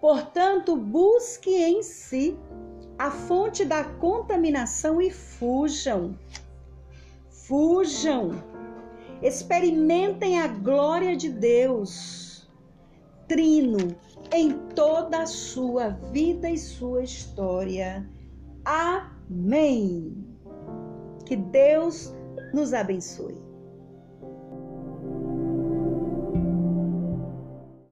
Portanto, 0.00 0.76
busque 0.76 1.54
em 1.54 1.82
si 1.82 2.38
a 2.98 3.10
fonte 3.10 3.64
da 3.64 3.84
contaminação 3.84 5.00
e 5.00 5.10
fujam. 5.10 6.18
Fujam. 7.30 8.42
Experimentem 9.22 10.40
a 10.40 10.48
glória 10.48 11.16
de 11.16 11.28
Deus, 11.28 12.48
trino, 13.26 13.96
em 14.32 14.52
toda 14.74 15.22
a 15.22 15.26
sua 15.26 15.90
vida 15.90 16.50
e 16.50 16.58
sua 16.58 17.02
história. 17.02 18.08
Amém. 18.64 20.24
Que 21.24 21.36
Deus 21.36 22.14
nos 22.52 22.72
abençoe. 22.72 23.47